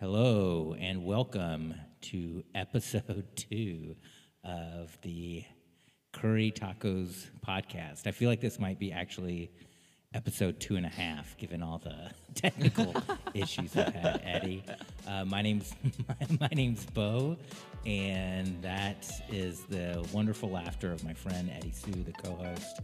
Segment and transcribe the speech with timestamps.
[0.00, 3.96] Hello and welcome to episode two
[4.44, 5.42] of the
[6.12, 8.06] Curry Tacos podcast.
[8.06, 9.50] I feel like this might be actually
[10.14, 12.94] episode two and a half, given all the technical
[13.34, 14.62] issues I've had, Eddie.
[15.08, 15.74] Uh, my name's
[16.40, 17.36] my name's Bo,
[17.84, 22.82] and that is the wonderful laughter of my friend Eddie Sue, the co-host.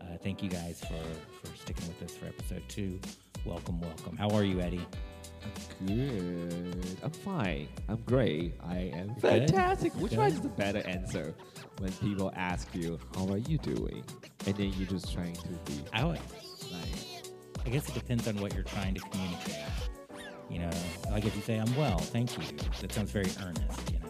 [0.00, 2.98] Uh, thank you guys for for sticking with us for episode two.
[3.44, 4.16] Welcome, welcome.
[4.16, 4.84] How are you, Eddie?
[5.86, 6.98] Good.
[7.02, 7.68] I'm fine.
[7.88, 8.54] I'm great.
[8.66, 9.20] I am Good?
[9.50, 9.92] fantastic.
[9.94, 10.18] Which Good.
[10.18, 11.34] one is the better answer
[11.78, 14.02] when people ask you, "How are you doing?"
[14.46, 16.18] and then you're just trying to be I would,
[16.72, 17.26] like,
[17.64, 19.56] I guess it depends on what you're trying to communicate.
[20.48, 20.70] You know,
[21.10, 22.44] like if you say, I'm well, thank you,
[22.80, 24.06] that sounds very earnest, you know.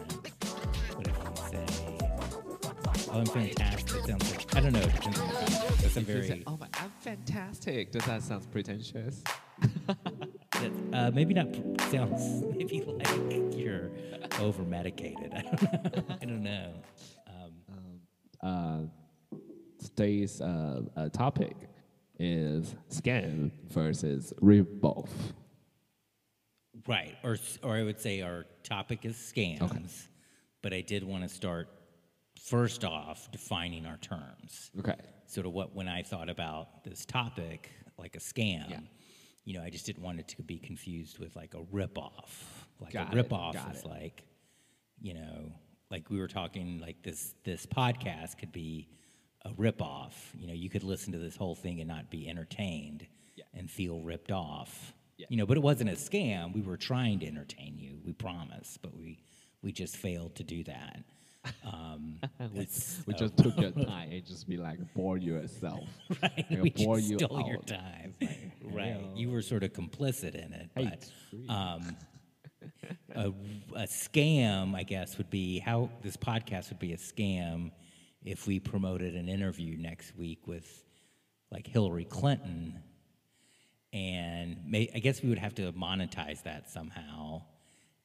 [0.95, 1.65] But if you say,
[3.11, 5.81] oh, I'm fantastic, sounds like, I don't know, it depends on the context.
[5.81, 9.23] That's a you say, very, "Oh, my, I'm fantastic." Does that sound pretentious?
[10.93, 11.47] Uh, maybe not,
[11.91, 13.89] sounds maybe like you're
[14.39, 15.33] over medicated.
[16.21, 16.73] I don't know.
[17.27, 17.73] I don't know.
[17.73, 18.01] Um,
[18.43, 18.79] Uh,
[19.83, 21.55] today's uh, uh, topic
[22.19, 25.09] is scam versus ripoff.
[26.87, 30.07] Right, or or I would say our topic is scams,
[30.61, 31.67] but I did want to start
[32.41, 34.71] first off defining our terms.
[34.79, 34.95] Okay.
[35.25, 38.79] Sort of what when I thought about this topic, like a scam, Yeah.
[39.47, 42.29] You know, I just didn't want it to be confused with like a ripoff.
[42.81, 43.87] Like Got a it, ripoff got is it.
[43.87, 44.23] like,
[44.99, 45.53] you know,
[45.89, 48.89] like we were talking, like this this podcast could be
[49.45, 50.11] a ripoff.
[50.37, 53.45] You know, you could listen to this whole thing and not be entertained Yeah.
[53.53, 54.93] and feel ripped off.
[55.17, 55.27] Yeah.
[55.29, 56.53] You know, but it wasn't a scam.
[56.53, 57.99] We were trying to entertain you.
[58.05, 59.17] We promise, but we
[59.61, 61.03] we just failed to do that.
[61.65, 62.19] Um,
[62.53, 65.87] we, it's- we uh, just took your time and just be like bore yourself.
[66.21, 66.45] right.
[66.49, 68.15] Like, we bore just you stole your time.
[68.21, 68.87] Like, right.
[68.93, 69.11] hell.
[69.15, 71.09] You were sort of complicit in it, but
[71.53, 71.95] um,
[73.15, 73.27] a,
[73.75, 77.71] a scam, I guess, would be how this podcast would be a scam
[78.23, 80.83] if we promoted an interview next week with
[81.51, 82.81] like Hillary Clinton,
[83.93, 87.43] and may, I guess we would have to monetize that somehow,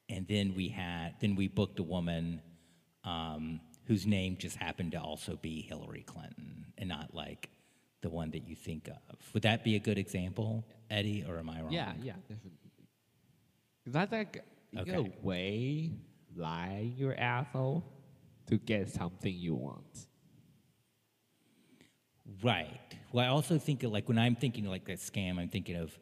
[0.09, 2.41] and then we had then we booked a woman
[3.03, 7.49] um, whose name just happened to also be Hillary Clinton, and not like
[8.01, 9.17] the one that you think of.
[9.33, 11.71] Would that be a good example, Eddie, or am I wrong?
[11.71, 12.51] Yeah, yeah, definitely.
[13.85, 14.43] That's like
[14.85, 15.91] in a way
[16.35, 17.83] lying your asshole
[18.47, 20.07] to get something you want.
[22.41, 22.79] Right.
[23.11, 25.97] Well, I also think of, like when I'm thinking like a scam, I'm thinking of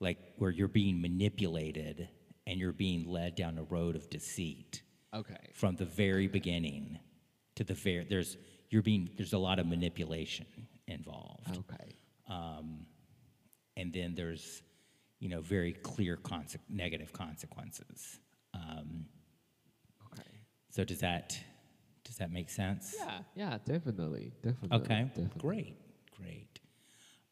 [0.00, 2.08] like where you're being manipulated
[2.46, 4.82] and you're being led down a road of deceit
[5.14, 5.50] Okay.
[5.54, 6.98] from the very beginning
[7.56, 8.36] to the very there's
[8.70, 10.46] you're being there's a lot of manipulation
[10.86, 11.94] involved, Okay.
[12.28, 12.86] um,
[13.76, 14.62] and then there's
[15.20, 18.18] you know very clear conse- negative consequences.
[18.54, 19.06] Um,
[20.12, 20.28] Okay.
[20.70, 21.38] so does that
[22.04, 22.94] does that make sense?
[22.98, 24.78] Yeah, yeah, definitely, definitely.
[24.78, 25.40] Okay, definitely.
[25.40, 25.76] great,
[26.16, 26.60] great.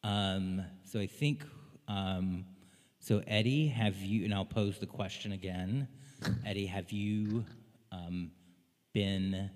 [0.02, 1.44] Um, so I think,
[1.88, 2.44] um,
[3.00, 5.88] so Eddie, have you, and I'll pose the question again.
[6.46, 7.44] Eddie, have you
[7.96, 8.30] um,
[8.92, 9.50] been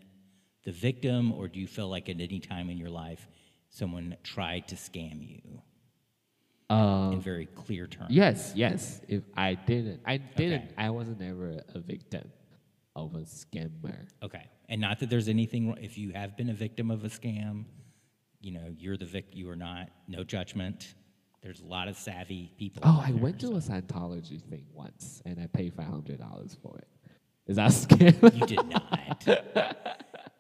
[0.65, 3.27] the victim, or do you feel like at any time in your life
[3.71, 5.63] someone tried to scam you
[6.69, 8.11] Um, in very clear terms?
[8.13, 9.01] yes, yes.
[9.09, 10.65] If I didn't, I didn't.
[10.65, 10.75] Okay.
[10.87, 12.31] I wasn't ever a victim
[12.97, 14.07] of a scammer.
[14.23, 17.09] Okay, and not that there's anything, wrong- if you have been a victim of a
[17.09, 17.65] scam,
[18.41, 20.95] you know, you're the vic, you are not, no judgment.
[21.43, 22.83] There's a lot of savvy people.
[22.85, 26.19] Oh, I there, went to so- a Scientology thing once, and I paid five hundred
[26.19, 26.89] dollars for it.
[27.51, 28.39] Is that a scam?
[28.41, 29.77] You did not.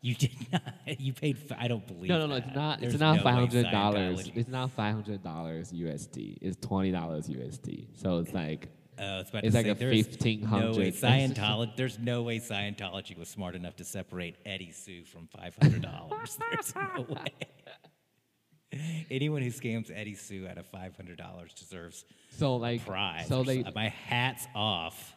[0.00, 0.62] you did not.
[1.00, 1.36] You paid.
[1.58, 2.08] I don't believe.
[2.08, 2.38] No, no, no.
[2.38, 2.46] that.
[2.46, 2.80] It's not.
[2.80, 4.30] There's it's not no five hundred dollars.
[4.32, 6.38] It's not five hundred dollars USD.
[6.40, 7.88] It's twenty dollars USD.
[8.00, 11.76] So it's like Oh, about it's to like say, a there's 1500 No way Scientology.
[11.76, 16.38] There's no way Scientology was smart enough to separate Eddie Sue from five hundred dollars.
[16.52, 18.78] there's no way.
[19.10, 23.26] Anyone who scams Eddie Sue out of five hundred dollars deserves so like prize.
[23.26, 25.16] so they my hat's off.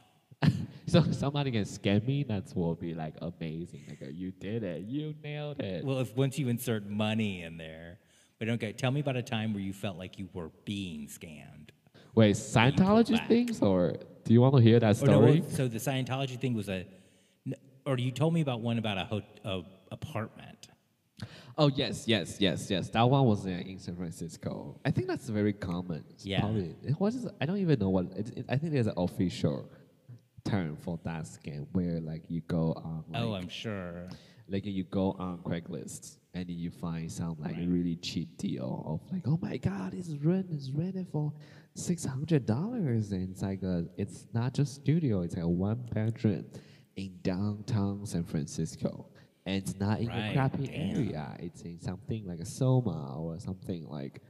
[0.87, 2.23] so somebody can scam me.
[2.23, 3.83] That will be like amazing.
[3.87, 4.83] Like you did it.
[4.83, 5.85] You nailed it.
[5.85, 7.99] Well, if once you insert money in there,
[8.39, 11.69] but okay, tell me about a time where you felt like you were being scammed.
[12.15, 15.39] Wait, Scientology things, or do you want to hear that Or no, story?
[15.41, 16.85] well, so the Scientology thing was a,
[17.85, 20.67] or you told me about one about a, ho- a apartment.
[21.57, 22.89] Oh yes, yes, yes, yes.
[22.89, 24.79] That one was in, in San Francisco.
[24.83, 26.03] I think that's very common.
[26.19, 26.39] Yeah.
[26.41, 27.27] Probably, it was.
[27.39, 28.05] I don't even know what.
[28.17, 29.69] It, it, I think there's an official
[30.45, 33.03] term for that scam where like you go on.
[33.09, 34.07] Like, oh, I'm sure.
[34.47, 37.67] like you go on Craigslist and you find some like Right.
[37.67, 41.31] really cheap deal of like, oh my god, it's rent is rented for
[41.75, 45.81] six hundred dollars, and it's like a, it's not just studio, it's like a one
[45.93, 46.45] bedroom
[46.95, 49.07] in downtown San Francisco,
[49.45, 50.95] and it's not in a crappy damn.
[50.97, 51.35] area.
[51.39, 54.21] It's in something like a Soma or something like.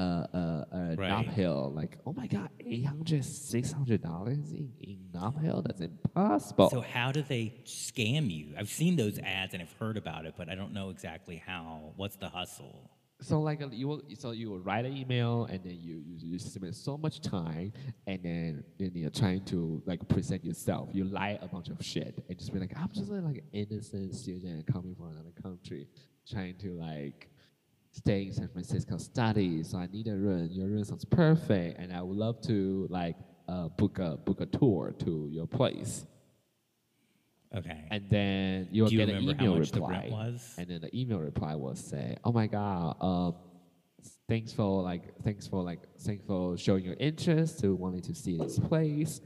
[0.00, 1.26] Uh, uh, uh, Right.
[1.28, 4.98] Hill, like, oh my god, 800 600 dollars in, in
[5.42, 5.62] Hill?
[5.66, 6.70] That's impossible.
[6.70, 8.54] So how do they scam you?
[8.58, 11.92] I've seen those ads and I've heard about it, but I don't know exactly how.
[11.96, 12.90] What's the hustle?
[13.22, 16.38] So like you will, so you will write an email and then you, you you
[16.38, 17.72] spend so much time
[18.06, 20.88] and then then you're trying to like present yourself.
[20.94, 23.48] You lie a bunch of shit and just be like, I'm just a, like an
[23.52, 25.86] innocent student coming from another country,
[26.26, 27.28] trying to like
[27.92, 29.62] stay in San Francisco study.
[29.62, 30.48] So I need a room.
[30.50, 33.16] Your room sounds perfect, and I would love to like
[33.48, 36.06] uh, book a book a tour to your place.
[37.54, 37.84] Okay.
[37.90, 40.08] And then you'll Do you get an email reply.
[40.56, 43.34] And then the email reply will say, "Oh my god, um,
[44.28, 48.36] thanks for like, thanks for like, thanks for showing your interest to wanting to see
[48.36, 49.20] this place.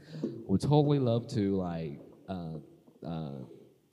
[0.47, 2.57] Would totally love to like, uh,
[3.05, 3.31] uh,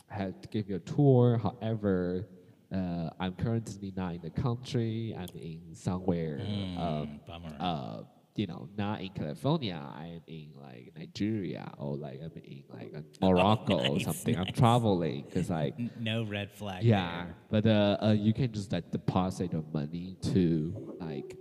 [0.09, 1.39] have to give you a tour.
[1.39, 2.27] However."
[2.73, 5.15] Uh, I'm currently not in the country.
[5.19, 7.57] I'm in somewhere, um, Mm, bummer.
[7.61, 8.03] uh,
[8.35, 9.79] you know, not in California.
[9.95, 14.37] I'm in like Nigeria or like I'm in like Morocco or Oh, nice, something.
[14.37, 16.83] I'm traveling because like no red flag.
[16.83, 17.37] yeah, there.
[17.51, 21.37] but uh, uh, you can just like deposit your money to like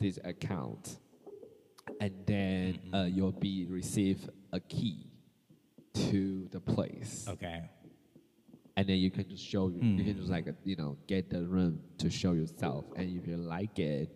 [0.00, 0.98] this account,
[2.00, 5.06] and then uh, you'll be receive a key
[5.94, 7.68] to the place, Okay.
[8.80, 11.42] And then you can just show you can just like uh, you know get the
[11.46, 14.08] room to show yourself, and if you like it,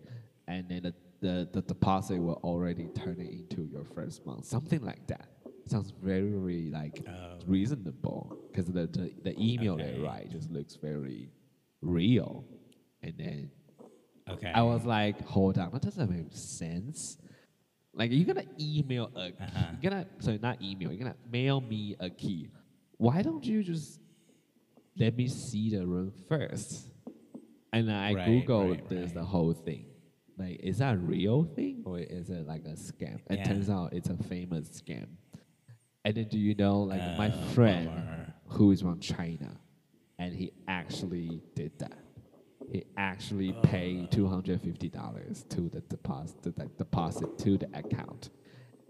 [0.47, 4.81] and then the the, the deposit will already turn it into your first month, something
[4.83, 5.27] like that.
[5.67, 7.37] Sounds very, very like Oh.
[7.45, 9.99] reasonable because the, the the email they Okay.
[9.99, 11.29] write just looks very
[11.81, 12.43] real,
[13.03, 13.51] and then
[14.27, 14.51] Okay.
[14.55, 17.17] I was like, hold on, that doesn't make sense.
[17.93, 19.71] Like you're gonna email a key, Uh-huh.
[19.79, 22.49] you're gonna sorry not email, you're gonna mail me a key.
[22.97, 23.99] Why don't you just
[24.97, 26.87] let me see the room first?
[27.73, 29.13] And I Right, googled right, this right.
[29.15, 29.85] the whole thing.
[30.37, 33.19] Like, is that a real thing or is it like a scam?
[33.29, 33.43] It Yeah.
[33.43, 35.07] turns out it's a famous scam.
[36.03, 38.33] And then do you know, like my Oh, friend bummer.
[38.47, 39.57] who is from China,
[40.19, 41.97] and he actually did that.
[42.71, 43.61] He actually oh.
[43.61, 48.29] paid two hundred fifty dollars to the deposit, to the deposit to the account,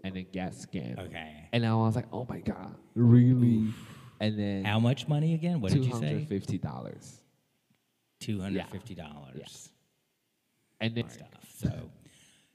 [0.04, 0.98] and then get scammed.
[1.06, 1.48] Okay.
[1.52, 3.72] And I was like, oh my god, really?
[4.20, 5.60] And then How much money again?
[5.60, 6.26] What did you say?
[6.30, 7.16] $250.
[8.18, 9.70] Two hundred fifty dollars.
[10.80, 11.28] And then Stuff.
[11.54, 11.70] So,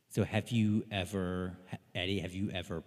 [0.10, 1.56] so have you ever,
[1.96, 2.20] Eddie?
[2.20, 2.84] Have you ever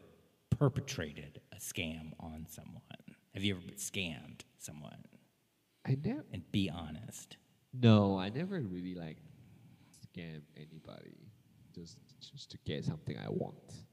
[0.59, 2.83] perpetrated a scam on someone?
[3.35, 5.05] Have you ever scammed someone?
[5.87, 7.37] I never, And be honest.
[7.73, 9.19] no, I never really like
[10.17, 11.17] scam anybody
[11.75, 11.99] just
[12.33, 13.84] just to get something I want.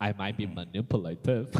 [0.00, 1.48] I might be manipulative.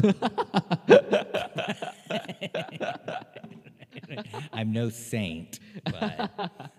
[4.53, 6.31] I'm no saint, but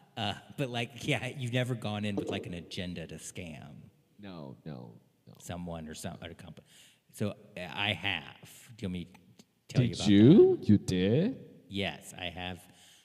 [0.17, 3.89] uh, but like, yeah, you've never gone in with like an agenda to scam
[4.19, 4.93] no, no,
[5.27, 5.35] no.
[5.39, 6.67] someone or some or a company.
[7.13, 8.49] So uh, I have.
[8.77, 9.09] Do you want me
[9.69, 10.59] to tell you about Did you?
[10.63, 11.37] You did?
[11.69, 12.61] Yes, I have.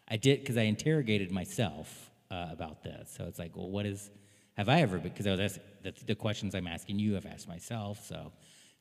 [0.08, 3.14] I did because I interrogated myself uh, about this.
[3.16, 4.10] So it's like, well, what is?
[4.58, 4.98] Have I ever?
[5.00, 8.06] Because I was asked, the, the questions I'm asking you, I've asked myself.
[8.06, 8.32] So,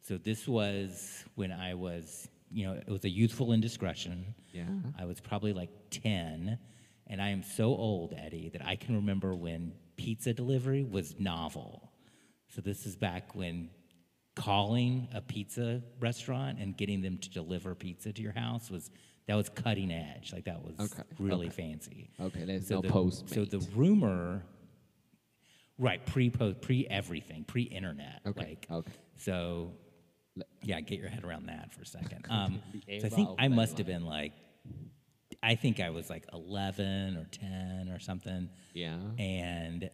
[0.02, 4.34] so this was when I was, you know, it was a youthful indiscretion.
[4.52, 4.64] Yeah.
[4.98, 6.58] I was probably like ten,
[7.06, 11.90] and I am so old, Eddie, that I can remember when pizza delivery was novel.
[12.48, 13.70] So this is back when
[14.36, 18.90] calling a pizza restaurant and getting them to deliver pizza to your house was
[19.28, 20.32] that was cutting edge.
[20.32, 21.62] Like that was Okay, really okay.
[21.70, 22.10] fancy.
[22.20, 23.34] Okay, there's So no the, Postmate.
[23.34, 24.42] So the rumor,
[25.82, 26.04] right?
[26.06, 28.20] Pre post, pre everything, pre internet.
[28.26, 28.92] Okay, Like okay.
[29.16, 29.72] So,
[30.62, 32.26] yeah, get your head around that for a second.
[32.30, 32.62] Um,
[33.00, 34.32] so I think I must have been like,
[35.42, 38.48] I think I was like 11 or 10 or something.
[38.74, 38.96] Yeah.
[39.18, 39.90] And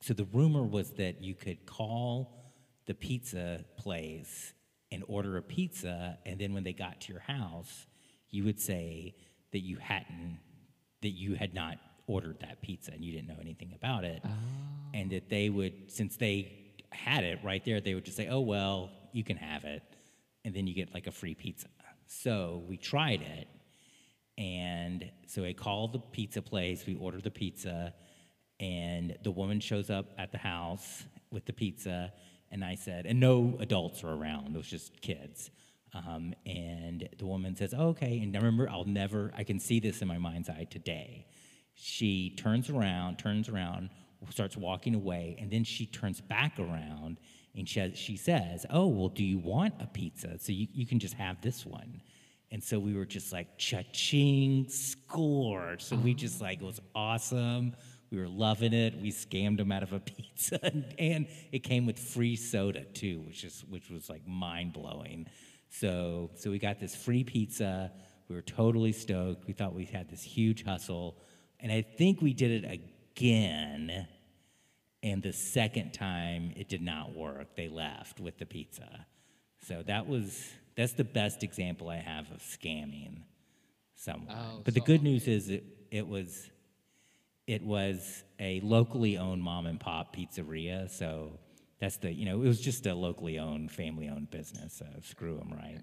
[0.00, 2.52] so the rumor was that you could call
[2.86, 4.52] the pizza place
[4.90, 7.86] and order a pizza, and then when they got to your house,
[8.30, 9.14] you would say
[9.52, 10.38] that you hadn't,
[11.00, 14.22] that you had not ordered that pizza and you didn't know anything about it,
[14.94, 16.52] and that they would, since they
[16.90, 19.82] had it right there, they would just say, "Oh well, you can have it,"
[20.44, 21.68] and then you get like a free pizza.
[22.06, 23.48] So we tried it,
[24.36, 26.84] and so I called the pizza place.
[26.86, 27.94] We ordered the pizza,
[28.60, 32.12] and the woman shows up at the house with the pizza.
[32.50, 35.50] And I said, and no adults were around, it was just kids.
[35.94, 39.32] Um, and the woman says, oh, "Okay." And I remember, I'll never.
[39.36, 41.26] I can see this in my mind's eye today.
[41.74, 43.90] She turns around, turns around,
[44.30, 47.18] starts walking away, and then she turns back around
[47.54, 50.38] and she, she says, "Oh, well, do you want a pizza?
[50.38, 52.00] So you, you can just have this one."
[52.50, 55.76] And so we were just like, cha-ching, score.
[55.78, 57.74] So we just like, it was awesome.
[58.10, 59.00] We were loving it.
[59.00, 63.22] We scammed them out of a pizza, and, and it came with free soda too,
[63.26, 65.26] which is which was like mind blowing.
[65.70, 67.90] So so we got this free pizza.
[68.28, 69.46] We were totally stoked.
[69.46, 71.16] We thought we had this huge hustle,
[71.58, 72.82] and I think we did it
[73.16, 74.06] again.
[75.02, 77.56] And the second time, it did not work.
[77.56, 79.06] They left with the pizza.
[79.66, 83.22] So that was that's the best example I have of scamming
[83.94, 84.36] someone.
[84.36, 86.50] Oh, but the good news is it, it was
[87.46, 90.90] it was a locally owned mom and pop pizzeria.
[90.90, 91.38] So
[91.80, 94.74] that's the you know it was just a locally owned family owned business.
[94.74, 95.82] So screw them, right?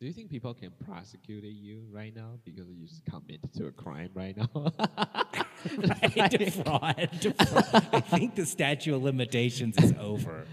[0.00, 3.70] Do you think people can prosecute you right now because you just committed to a
[3.70, 4.72] crime right now?
[5.76, 6.30] right?
[6.30, 7.86] Defraud, defraud.
[7.92, 10.44] I think the statute of limitations is over.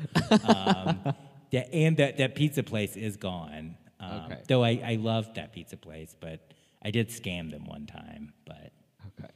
[0.43, 1.13] Um,
[1.51, 3.75] that, and that, that pizza place is gone.
[3.99, 4.41] Um, Okay.
[4.47, 6.51] Though I, I loved that pizza place, but
[6.81, 8.33] I did scam them one time.
[8.45, 8.71] But
[9.19, 9.33] okay.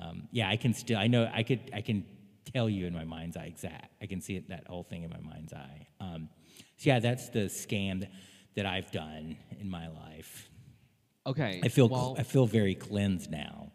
[0.00, 2.04] um, yeah, I can still, I know, I could, I can
[2.52, 3.92] tell you in my mind's eye exact.
[4.00, 5.86] I can see it, that whole thing in my mind's eye.
[6.00, 6.28] Um,
[6.76, 8.10] so yeah, that's the scam that,
[8.54, 10.48] that I've done in my life.
[11.26, 11.60] Okay.
[11.62, 13.72] I feel, well, I feel very cleansed now.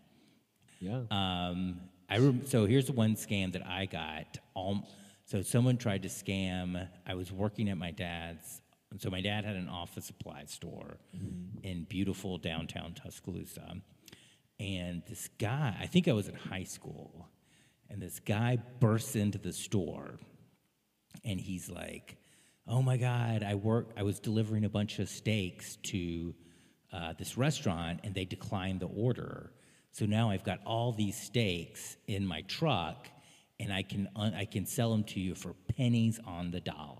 [0.83, 1.01] Yeah.
[1.11, 4.37] Um, I rem- so here's one scam that I got.
[5.25, 6.87] So someone tried to scam.
[7.07, 8.61] I was working at my dad's.
[8.99, 10.97] So my dad had an office supply store
[11.63, 13.77] in beautiful downtown Tuscaloosa,
[14.59, 15.75] and this guy.
[15.79, 17.27] I think I was in high school,
[17.89, 20.19] and this guy bursts into the store,
[21.25, 22.17] and he's like,
[22.67, 23.41] "Oh my God!
[23.41, 23.89] I work.
[23.97, 26.35] I was delivering a bunch of steaks to
[26.91, 29.51] uh, this restaurant, and they declined the order.
[29.93, 33.07] So now I've got all these steaks in my truck,
[33.59, 36.99] and I can un- I can sell them to you for pennies on the dollar."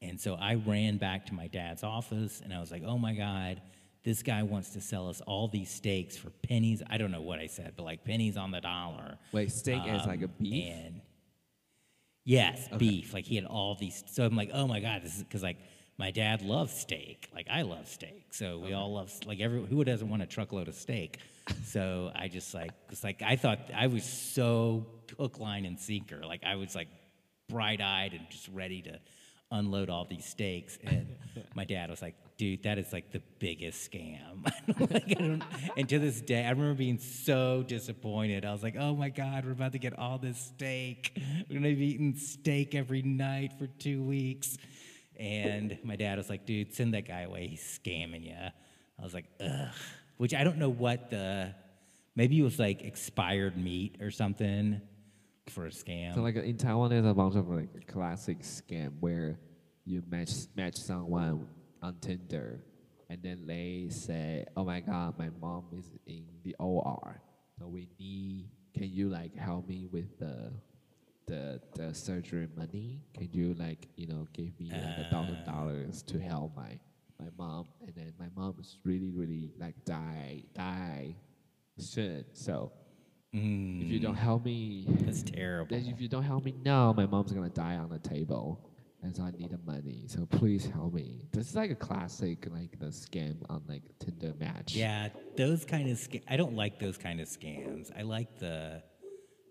[0.00, 3.14] And so I ran back to my dad's office, and I was like, "Oh my
[3.14, 3.60] God!"
[4.04, 6.82] This guy wants to sell us all these steaks for pennies.
[6.88, 9.18] I don't know what I said, but like pennies on the dollar.
[9.32, 10.92] Wait, steak is like a Um, beef?
[12.24, 13.12] Yes, beef.
[13.12, 14.02] Like he had all these.
[14.06, 15.58] So I'm like, oh my god, this is because like
[15.98, 17.28] my dad loves steak.
[17.34, 18.26] Like I love steak.
[18.32, 21.18] So we all love like every who doesn't want a truckload of steak.
[21.64, 24.86] so I just like it's like I thought I was so
[25.18, 26.22] hook, line, and sinker.
[26.24, 26.88] Like I was like
[27.48, 28.98] bright eyed and just ready to
[29.50, 30.78] unload all these steaks.
[30.82, 31.06] And
[31.54, 34.50] my dad was like, dude, that is like the biggest scam.
[34.80, 35.42] Like, I don't-
[35.76, 38.44] and to this day, I remember being so disappointed.
[38.44, 41.16] I was like, oh my God, we're about to get all this steak.
[41.48, 44.56] We're to be eating steak every night for two weeks.
[45.18, 47.46] And my dad was like, dude, send that guy away.
[47.46, 48.34] He's scamming you.
[48.34, 49.68] I was like, ugh.
[50.16, 51.54] Which I don't know what the,
[52.14, 54.80] maybe it was like expired meat or something
[55.50, 56.14] for a scam.
[56.14, 59.38] So like in Taiwan, there's a bunch of like classic scam where
[59.84, 61.46] you match match someone
[61.82, 62.60] on Tinder,
[63.10, 67.20] and then they say, "Oh my God, my mom is in the OR,
[67.58, 68.48] so we need.
[68.74, 70.52] Can you like help me with the
[71.26, 73.02] the the surgery money?
[73.14, 75.52] Can you like you know give me like a thousand ah.
[75.52, 76.78] dollars to help my
[77.20, 77.66] my mom?
[77.82, 81.16] And then my mom is really really like die die
[81.78, 82.72] soon, so."
[83.36, 84.18] If you don't mm.
[84.18, 85.74] help me, That's terrible.
[85.74, 88.60] if you don't help me now, my mom's gonna die on the table,
[89.02, 90.04] and so I need the money.
[90.06, 91.26] So please help me.
[91.32, 94.76] This is like a classic, like the scam on like Tinder match.
[94.76, 97.90] Yeah, those kind of sca- I don't like those kind of scams.
[97.98, 98.84] I like the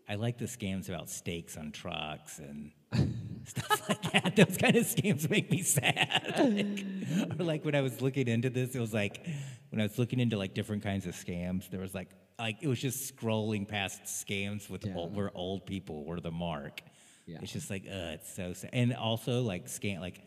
[0.09, 2.71] I like the scams about steaks on trucks and
[3.45, 4.35] stuff like that.
[4.35, 6.21] Those kind of scams make me sad.
[7.33, 9.25] Like, or like when I was looking into this, it was like
[9.69, 12.67] when I was looking into like different kinds of scams, there was like like it
[12.67, 14.95] was just scrolling past scams with Yeah.
[14.95, 16.81] old, where old people were the mark.
[17.25, 17.37] Yeah.
[17.41, 18.71] It's just like uh, it's so sad.
[18.73, 20.21] And also like scam like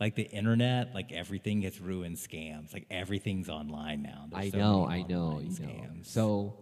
[0.00, 2.72] like the internet, like everything gets ruined scams.
[2.72, 4.26] Like everything's online now.
[4.30, 5.54] There's I so know, I know, you know.
[5.54, 6.06] scams.
[6.06, 6.56] So,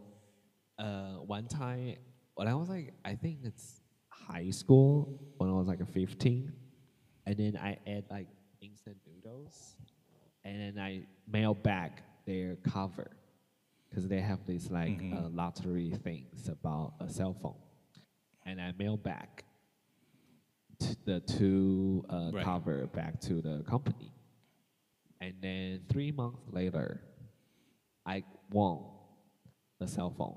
[0.78, 1.96] uh, one time
[2.36, 6.52] when I was like, I think it's high school when I was like a 15,
[7.26, 8.28] and then I ate like
[8.60, 9.76] instant noodles,
[10.44, 13.10] and then I mailed back their cover
[13.88, 15.16] because they have these like Mm-hmm.
[15.26, 17.56] uh, lottery things about a cell phone,
[18.44, 19.44] and I mailed back
[20.78, 22.44] t- the two uh, Right.
[22.44, 24.12] cover back to the company.
[25.20, 27.00] And then three months later,
[28.04, 28.80] I won
[29.80, 30.36] the cell phone.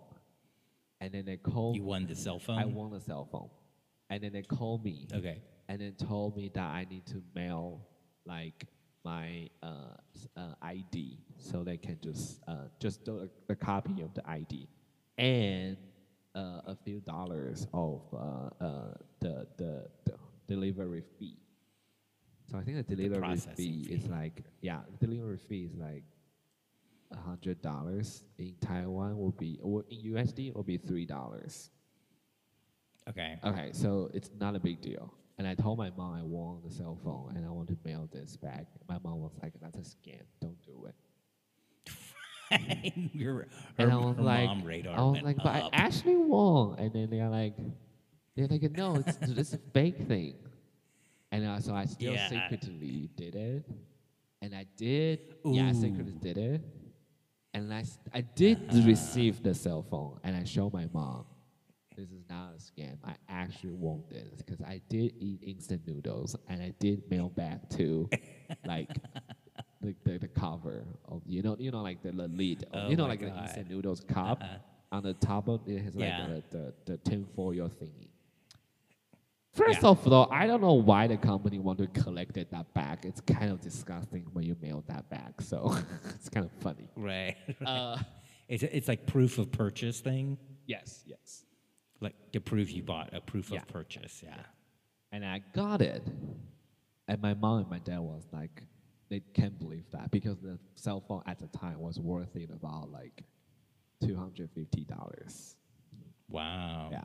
[1.01, 2.59] And then they called you won the cell phone.
[2.59, 3.49] I won the cell phone.
[4.09, 5.41] And then they called me Okay.
[5.67, 7.87] and then told me that I need to mail
[8.25, 8.65] like
[9.05, 9.95] my uh,
[10.35, 14.67] uh, ID, so they can just uh, just do a, a copy of the ID,
[15.17, 15.77] and
[16.35, 18.17] uh, a few dollars of uh,
[18.63, 20.15] uh, the, the the
[20.47, 21.37] delivery fee.
[22.51, 26.03] So I think the delivery processing fee, is like yeah, the delivery fee is like
[27.17, 31.71] hundred dollars in Taiwan will be or in USD will be three dollars.
[33.09, 33.39] Okay.
[33.43, 35.13] Okay, so it's not a big deal.
[35.39, 38.07] And I told my mom I won the cell phone and I want to mail
[38.11, 38.67] this back.
[38.87, 40.21] My mom was like, "That's a scam.
[40.41, 40.95] Don't do it."
[43.19, 43.47] Her,
[43.77, 45.69] And I was like, mom radar I was like, but I up.
[45.73, 46.79] actually won.
[46.79, 47.55] And then they're like,
[48.35, 50.33] they're like, no, it's, it's a fake thing.
[51.31, 52.27] And uh, so I still Yeah.
[52.27, 53.65] secretly did it.
[54.41, 56.61] And I did, yeah, I secretly did it.
[57.53, 61.25] And I, I did receive the cell phone and I showed my mom,
[61.97, 62.97] this is not a scam.
[63.03, 67.67] I actually won this because I did eat instant noodles and I did mail back
[67.71, 68.07] to
[68.65, 68.89] like
[69.81, 72.95] the, the, the cover of you know you know like the, the lid Oh you
[72.95, 73.43] know like the God.
[73.43, 74.57] instant noodles cup Uh-huh.
[74.97, 78.09] on the top of it has like the, the, the tin foil thingy.
[79.59, 79.89] First Yeah.
[79.89, 83.05] of all, I don't know why the company want to collect that back.
[83.05, 85.75] It's kind of disgusting when you mail that back, so
[86.15, 86.87] it's kind of funny.
[86.95, 87.35] right.
[87.65, 87.97] Uh,
[88.47, 91.43] it's, it's like proof of purchase thing, yes, yes.
[92.01, 93.59] like to prove you bought a proof Yeah.
[93.59, 94.23] of purchase.
[94.25, 94.35] Yeah.
[95.11, 96.03] and I got it.
[97.07, 98.63] And my mom and my dad was like,
[99.09, 102.91] they can't believe that because the cell phone at the time was worth it about
[102.91, 103.23] like
[104.01, 105.55] two hundred fifty dollars.
[106.29, 106.89] Wow.
[106.91, 107.03] Yeah.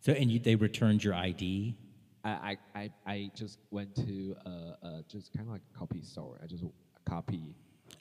[0.00, 1.76] So and you, they returned your ID.
[2.24, 4.50] I, I, I, just went to uh,
[4.86, 6.38] uh just kind of like a copy store.
[6.42, 6.64] I just
[7.04, 7.54] copy.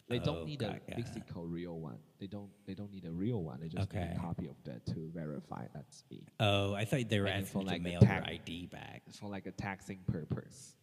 [0.07, 0.95] They Oh, don't need a got- yeah.
[0.95, 1.97] physical real one.
[2.19, 2.49] They don't.
[2.65, 3.59] They don't need a real one.
[3.59, 6.23] They just need a copy of that to verify that's me.
[6.39, 9.01] Oh, I thought they were And asking for, like, to mail your ID back.
[9.07, 10.75] It's for like a taxing purpose.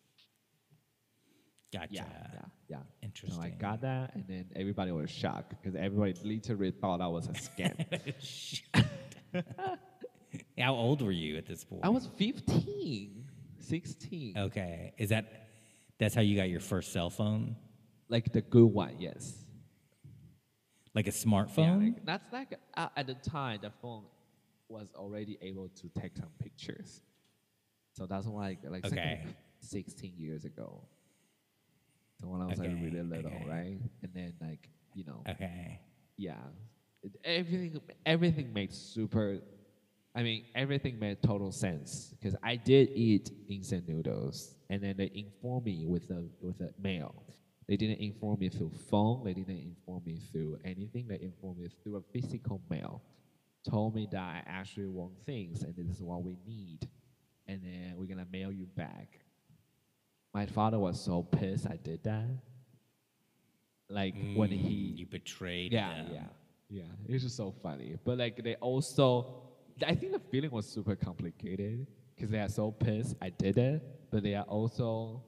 [1.72, 1.88] Gotcha.
[1.92, 2.04] Yeah,
[2.68, 3.08] yeah, yeah.
[3.28, 7.28] So I got that, and then everybody was shocked because everybody literally thought I was
[7.28, 7.84] a scam.
[10.58, 11.82] How old were you at this point?
[11.84, 13.27] I was 15,
[13.68, 14.36] 16.
[14.38, 14.94] Okay.
[14.98, 15.48] Is that
[15.98, 17.56] that's how you got your first cell phone?
[18.08, 19.44] Like the good one, yes.
[20.94, 21.84] Like a Yeah, smartphone?
[21.84, 24.04] like, that's like uh, at the time the phone
[24.68, 27.02] was already able to take some pictures.
[27.92, 29.20] So that's why like like, like, Okay.
[29.60, 30.82] 16 years ago.
[32.20, 33.44] So when I was like really little, okay.
[33.48, 33.78] right?
[34.02, 35.80] And then like you know, okay.
[36.16, 36.34] yeah,
[37.24, 39.40] everything everything made super.
[40.18, 45.10] I mean, everything made total sense because I did eat instant noodles, and then they
[45.14, 47.14] informed me with a with a mail.
[47.68, 49.22] They didn't inform me through phone.
[49.24, 51.06] They didn't inform me through anything.
[51.08, 53.02] They informed me through a physical mail.
[53.70, 56.88] Told me that I actually want things, and this is what we need,
[57.46, 59.20] and then we're gonna mail you back.
[60.34, 62.26] My father was so pissed I did that.
[63.88, 66.06] Like when Mm, he you betrayed yeah, them.
[66.12, 66.26] yeah,
[66.68, 66.82] yeah.
[67.08, 67.96] It's just so funny.
[68.04, 69.47] But like they also,
[69.86, 73.82] I think the feeling was super complicated because they are so pissed I did it,
[74.10, 75.22] but they are also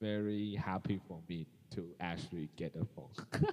[0.00, 3.10] very happy for me to actually get a phone.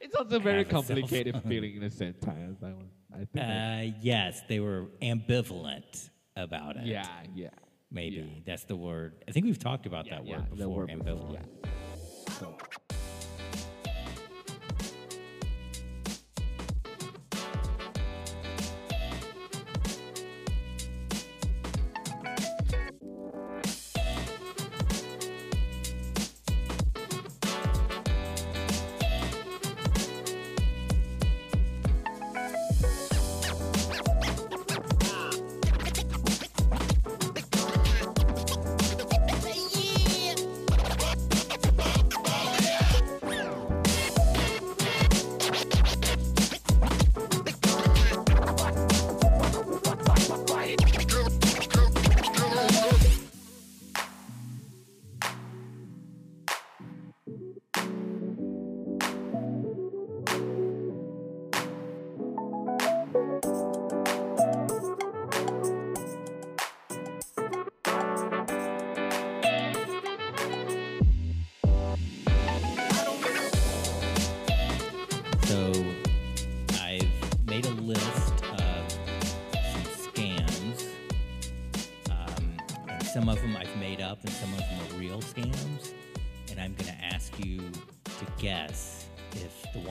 [0.00, 2.56] it's also a very complicated feeling in the same time.
[2.62, 3.92] I, I think.
[3.94, 6.86] Uh, yes, they were ambivalent about it.
[6.86, 7.48] yeah, yeah.
[7.90, 8.40] Maybe yeah.
[8.44, 9.14] that's the word.
[9.28, 10.76] I think we've talked about Yeah, that yeah, word the before.
[10.76, 11.32] word before, ambivalent.
[11.63, 11.63] yeah.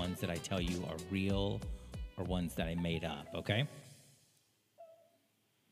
[0.03, 1.61] Ones that I tell you are real
[2.17, 3.65] or ones that I made up, okay?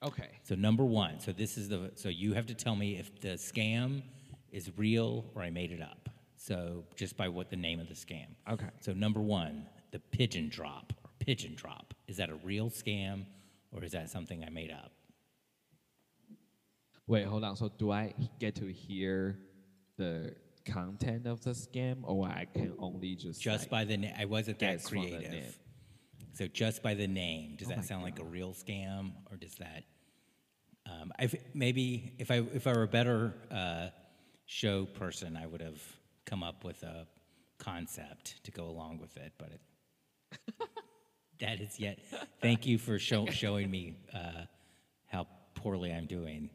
[0.01, 0.29] Okay.
[0.43, 3.33] So number one, so this is the so you have to tell me if the
[3.49, 4.01] scam
[4.49, 6.07] is real or I made it up.
[6.37, 8.27] So just by what the name of the scam.
[8.49, 8.69] Okay.
[8.79, 11.93] So number one, the pigeon drop or pigeon drop.
[12.07, 13.25] Is that a real scam
[13.73, 14.93] or is that something I made up?
[17.05, 17.57] Wait, hold on.
[17.57, 19.37] So do I get to hear
[19.97, 20.33] the
[20.65, 24.26] content of the scam, or I can only just Just like, by the name, I
[24.26, 25.19] wasn't that guess from the name.
[25.21, 25.60] creative.
[26.34, 29.56] So just by the name, does Oh that sound like a real scam, or does
[29.56, 29.84] that?
[30.89, 33.88] Um, I maybe if I if I were a better uh,
[34.45, 35.82] show person, I would have
[36.26, 37.08] come up with a
[37.58, 40.69] concept to go along with it, but it,
[41.39, 42.00] that is yet.
[42.41, 44.45] Thank you for show, showing me uh,
[45.08, 46.50] how poorly I'm doing.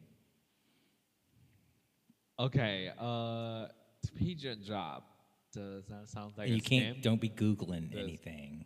[2.39, 3.67] Okay, uh,
[4.09, 5.07] pigeon drop.
[5.53, 7.01] Does that sound like and a you can't scam?
[7.01, 8.65] don't be googling Does- anything.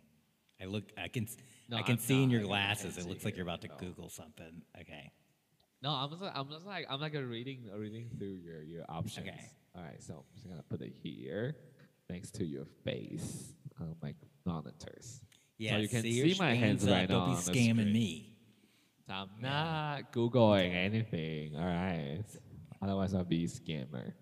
[0.60, 0.84] I look.
[0.96, 1.26] I can.
[1.68, 2.98] No, I can I'm see in your I can't- I glasses.
[2.98, 3.74] It looks like you're about to no.
[3.78, 4.62] Google something.
[4.80, 5.10] Okay.
[5.82, 9.26] No, I'm just, I'm just like I'm like uh, reading reading through your your options.
[9.26, 9.40] Okay.
[9.74, 11.56] All right, so I'm just gonna put it here
[12.10, 15.22] next to your face on my monitors.
[15.58, 15.78] Yeah.
[15.78, 16.90] you can see, see my hands up.
[16.90, 18.36] right now Don't be scamming me.
[19.06, 21.56] So I'm not googling anything.
[21.56, 22.22] All right,
[22.82, 24.12] otherwise I'll be a scammer.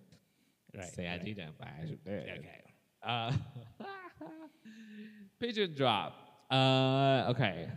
[0.77, 0.95] Right.
[0.95, 1.25] Say I right.
[1.25, 2.29] didn't, but I should did.
[2.39, 2.63] Okay.
[3.03, 3.33] Uh,
[5.41, 6.15] pigeon drop.
[6.51, 7.69] Uh, okay.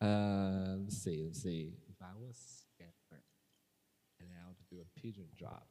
[0.00, 1.24] Uh, let's see.
[1.26, 1.72] Let's see.
[1.88, 3.20] If I was scammer
[4.20, 5.66] and I want to do a pigeon drop,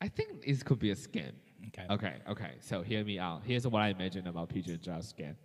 [0.00, 1.32] I think this could be a scam.
[1.68, 1.86] Okay.
[1.90, 2.14] Okay.
[2.28, 2.52] Okay.
[2.60, 3.42] So hear me out.
[3.44, 5.36] Here's what I imagine about pigeon drop scam.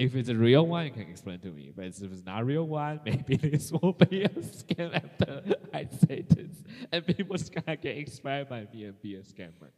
[0.00, 1.72] If it's a real one, you can explain to me.
[1.76, 5.42] But if it's not a real one, maybe this will be a scam after
[5.74, 6.56] I say this,
[6.90, 9.70] and people gonna get inspired by me and be a scammer.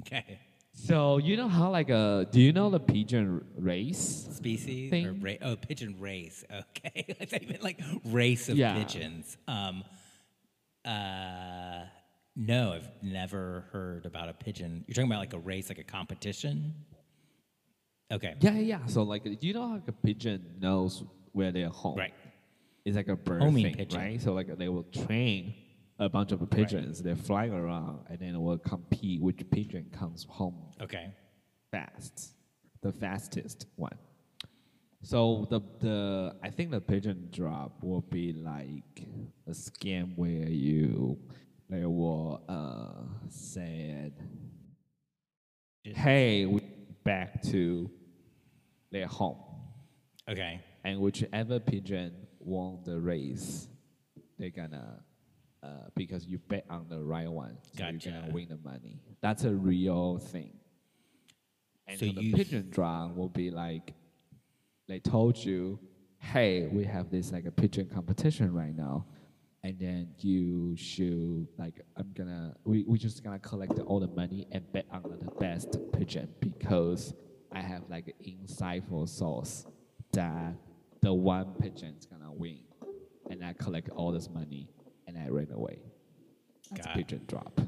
[0.00, 0.38] Okay.
[0.74, 4.28] So you know how like uh do you know the pigeon race?
[4.32, 5.20] Species or Thing.
[5.20, 6.44] ra- oh pigeon race.
[6.52, 7.16] Okay.
[7.20, 8.74] I thought you meant like race of Yeah.
[8.74, 9.36] pigeons.
[9.48, 9.82] Um.
[10.84, 11.84] Uh.
[12.36, 14.84] No, I've never heard about a pigeon.
[14.86, 16.72] You're talking about like a race, like a competition.
[18.10, 18.34] Okay.
[18.40, 18.86] Yeah, yeah, yeah.
[18.86, 21.98] So like do you know how a pigeon knows where they're home?
[21.98, 22.14] Right.
[22.84, 24.00] It's like a bird Homing thing, pigeon.
[24.00, 24.20] right?
[24.20, 25.54] So like they will train
[25.98, 27.02] a bunch of pigeons.
[27.02, 31.12] They're flying around and then it will compete which pigeon comes home Okay.
[31.70, 32.32] fast,
[32.80, 33.98] the fastest one.
[35.02, 39.06] So the the I think the pigeon drop will be like
[39.46, 41.18] a scam where you
[41.68, 44.14] they will uh said,
[45.84, 46.60] hey, we
[47.04, 47.90] back to
[48.90, 49.38] their home,
[50.28, 50.60] Okay.
[50.84, 53.68] and whichever pigeon won the race,
[54.38, 55.02] they're gonna.
[55.60, 59.00] Uh, because you bet on the right one, so you're gonna win the money.
[59.20, 60.52] That's a real thing.
[61.88, 63.92] And So so, the pigeon drop will be like,
[64.86, 65.80] they told you,
[66.18, 69.06] hey, we have this like a pigeon competition right now,
[69.64, 74.46] and then you should like, I'm gonna, we we just gonna collect all the money
[74.52, 77.14] and bet on the best pigeon because
[77.52, 79.66] I have like an insightful source
[80.12, 80.54] that
[81.00, 82.60] the one pigeon's gonna win,
[83.30, 84.68] and I collect all this money
[85.06, 85.78] and I ran away.
[86.70, 87.60] That's Got pigeon drop.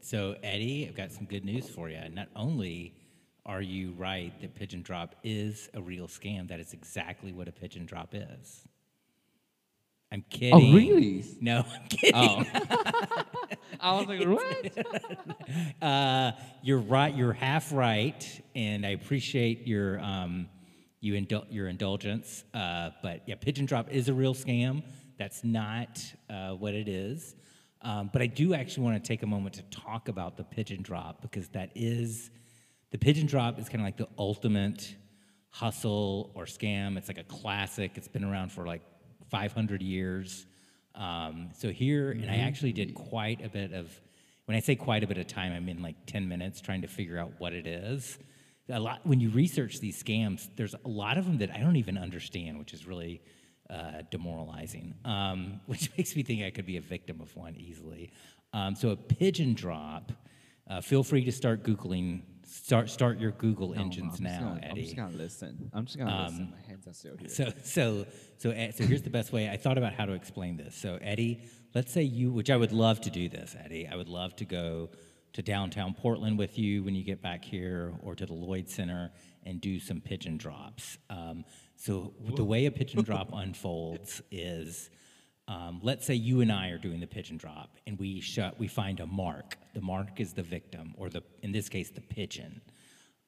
[0.00, 1.98] So, Eddie, I've got some good news for you.
[2.10, 2.94] Not only
[3.44, 7.52] are you right that pigeon drop is a real scam, that is exactly what a
[7.52, 8.66] pigeon drop is.
[10.16, 10.54] I'm kidding.
[10.54, 11.26] Oh, really?
[11.42, 12.14] No, I'm kidding.
[12.14, 12.42] Oh.
[13.80, 15.82] I was like, what?
[15.82, 17.14] Uh, you're right.
[17.14, 20.48] You're half right, and I appreciate your um,
[21.00, 22.44] you indul- your indulgence.
[22.54, 24.82] Uh, but yeah, pigeon drop is a real scam.
[25.18, 27.34] That's not uh, what it is.
[27.82, 30.80] Um, but I do actually want to take a moment to talk about the pigeon
[30.80, 32.30] drop because that is
[32.90, 34.96] the pigeon drop is kind of like the ultimate
[35.50, 36.96] hustle or scam.
[36.96, 37.92] It's like a classic.
[37.96, 38.80] It's been around for like
[39.30, 40.46] 500 years.
[40.94, 43.90] Um, so here, and I actually did quite a bit of.
[44.46, 46.88] When I say quite a bit of time, I mean like 10 minutes trying to
[46.88, 48.16] figure out what it is.
[48.68, 51.76] A lot when you research these scams, there's a lot of them that I don't
[51.76, 53.22] even understand, which is really
[53.68, 54.94] uh, demoralizing.
[55.04, 58.12] Um, which makes me think I could be a victim of one easily.
[58.52, 60.12] Um, so a pigeon drop.
[60.68, 62.22] Uh, feel free to start googling.
[62.48, 65.70] Start start your Google engines I'm now, gonna- I'm just gonna listen.
[65.72, 66.50] I'm just gonna listen.
[66.52, 67.28] My hands are still here.
[67.28, 68.06] So, so,
[68.38, 69.50] so, Ed- so here's the best way.
[69.50, 70.74] I thought about how to explain this.
[70.76, 71.40] So, Eddie,
[71.74, 73.88] let's say you, which I would love to do this, Eddie.
[73.88, 74.90] I would love to go
[75.32, 79.10] to downtown Portland with you when you get back here, or to the Lloyd Center
[79.42, 80.98] and do some pigeon drops.
[81.10, 84.88] Um, so, the way a pigeon drop unfolds is.
[85.48, 88.66] Um, let's say you and I are doing the pigeon drop, and we shut, we
[88.66, 89.56] find a mark.
[89.74, 92.60] The mark is the victim, or the, in this case, the pigeon.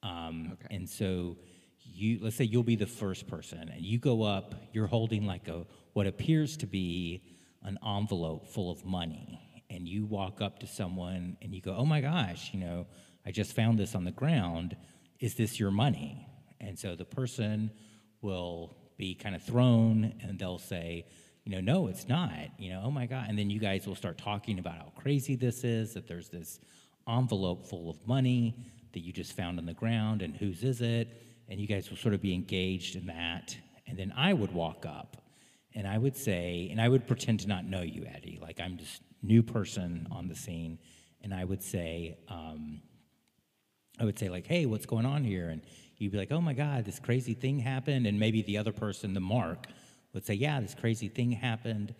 [0.02, 0.74] Um, Okay.
[0.74, 1.36] And so
[1.80, 4.54] you, let's say you'll be the first person, and you go up.
[4.72, 7.22] You're holding like a what appears to be
[7.62, 11.84] an envelope full of money, and you walk up to someone and you go, "Oh
[11.84, 12.86] my gosh, you know,
[13.26, 14.76] I just found this on the ground.
[15.20, 16.26] Is this your money?"
[16.60, 17.70] And so the person
[18.22, 21.06] will be kind of thrown and they'll say,
[21.48, 22.50] you know, no, it's not.
[22.58, 23.24] You know, oh my God.
[23.30, 26.60] And then you guys will start talking about how crazy this is, that there's this
[27.08, 28.54] envelope full of money
[28.92, 31.08] that you just found on the ground and whose is it?
[31.48, 33.56] And you guys will sort of be engaged in that.
[33.86, 35.16] And then I would walk up
[35.74, 38.76] and I would say, and I would pretend to not know you, Eddie, like I'm
[38.76, 40.78] just new person on the scene.
[41.22, 42.82] And I would say, um,
[43.98, 45.48] I would say like, hey, what's going on here?
[45.48, 45.62] And
[45.96, 48.06] you'd be like, oh my God, this crazy thing happened.
[48.06, 49.66] And maybe the other person, the mark,
[50.14, 51.94] would say, yeah, this crazy thing happened.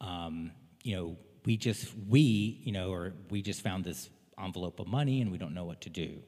[0.00, 4.10] Um, you know, we just, we, you know, or we just found this
[4.42, 6.18] envelope of money and we don't know what to do.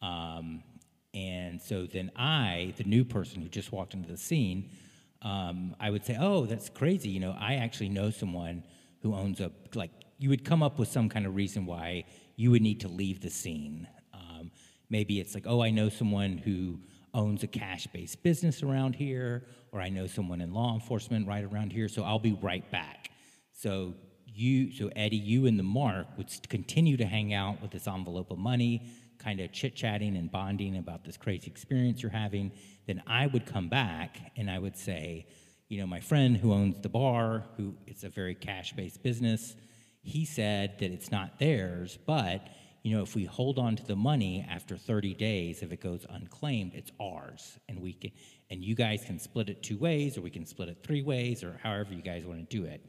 [0.00, 0.62] Um,
[1.14, 4.70] and so then I, the new person who just walked into the scene,
[5.20, 7.10] um, I would say, oh, that's crazy.
[7.10, 8.64] You know, I actually know someone
[9.02, 12.04] who owns a, like, you would come up with some kind of reason why
[12.36, 13.86] you would need to leave the scene.
[14.14, 14.50] Um,
[14.88, 16.78] maybe it's like, oh, I know someone who
[17.14, 21.42] owns a cash based business around here, or I know someone in law enforcement right
[21.42, 23.10] around here, so I'll be right back.
[23.52, 23.94] So
[24.26, 28.30] you, so Eddie, you and the Mark would continue to hang out with this envelope
[28.30, 28.86] of money,
[29.18, 32.52] kind of chit chatting and bonding about this crazy experience you're having.
[32.86, 35.26] Then I would come back and I would say,
[35.68, 39.56] you know, my friend who owns the bar, who it's a very cash based business,
[40.02, 42.46] he said that it's not theirs, but
[42.82, 46.04] you know, if we hold on to the money after 30 days, if it goes
[46.10, 48.10] unclaimed, it's ours, and we can,
[48.52, 51.42] and you guys can split it two ways, or we can split it three ways,
[51.42, 52.84] or however you guys want to do it.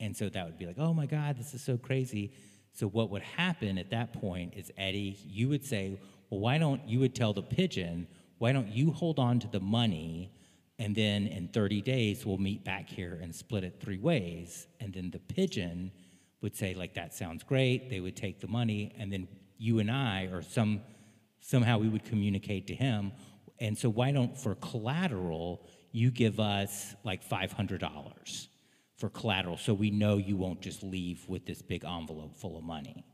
[0.00, 2.34] And so that would be like, oh my God, this is so crazy.
[2.74, 6.86] So what would happen at that point is Eddie, you would say, well, why don't
[6.86, 10.30] you would tell the pigeon, why don't you hold on to the money,
[10.78, 14.92] and then in 30 days we'll meet back here and split it three ways, and
[14.92, 15.90] then the pigeon
[16.42, 19.90] would say like that sounds great they would take the money and then you and
[19.90, 20.80] i or some
[21.40, 23.12] somehow we would communicate to him
[23.60, 28.48] and so why don't for collateral you give us like $500
[28.96, 32.64] for collateral so we know you won't just leave with this big envelope full of
[32.64, 33.04] money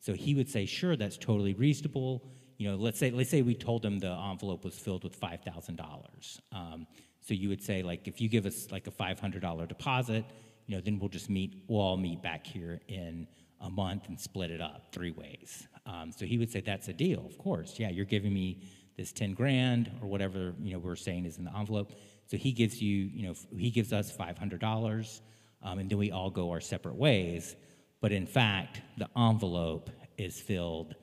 [0.00, 2.22] so he would say sure that's totally reasonable
[2.58, 6.40] you know let's say let's say we told him the envelope was filled with $5000
[6.52, 6.86] um,
[7.20, 10.24] so you would say like if you give us like a $500 deposit
[10.68, 13.26] you know, then we'll just meet, we'll all meet back here in
[13.60, 15.66] a month and split it up three ways.
[15.86, 17.78] Um, so he would say, that's a deal, of course.
[17.78, 18.62] Yeah, you're giving me
[18.98, 21.92] this 10 grand or whatever, you know, we're saying is in the envelope.
[22.26, 25.20] So he gives you, you know, he gives us $500
[25.62, 27.56] um, and then we all go our separate ways.
[28.02, 30.94] But in fact, the envelope is filled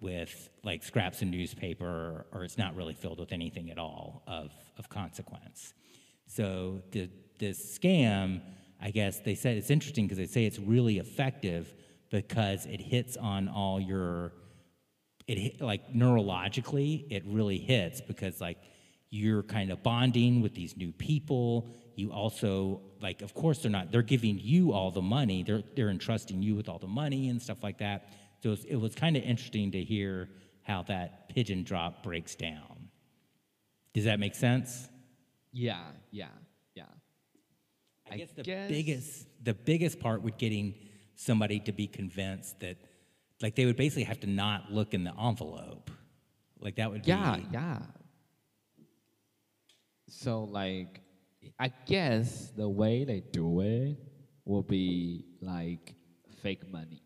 [0.00, 4.50] with like scraps of newspaper or, it's not really filled with anything at all of,
[4.76, 5.74] of consequence.
[6.26, 8.40] So the, the scam
[8.82, 11.72] I guess they said it's interesting because they say it's really effective
[12.10, 14.32] because it hits on all your
[15.26, 18.58] it hit, like neurologically it really hits because like
[19.10, 23.92] you're kind of bonding with these new people you also like of course they're not
[23.92, 27.40] they're giving you all the money they're they're entrusting you with all the money and
[27.40, 28.08] stuff like that
[28.42, 30.28] so it was, it was kind of interesting to hear
[30.62, 32.88] how that pigeon drop breaks down
[33.94, 34.88] does that make sense
[35.52, 36.28] yeah yeah
[36.74, 38.14] yeah.
[38.14, 38.68] I guess the guess.
[38.68, 40.74] biggest the biggest part with getting
[41.16, 42.76] somebody to be convinced that
[43.42, 45.90] like they would basically have to not look in the envelope.
[46.60, 47.78] Like that would yeah, be Yeah,
[50.08, 51.00] So like
[51.58, 53.98] I guess the way they do it
[54.44, 55.94] will be like
[56.42, 57.02] fake money.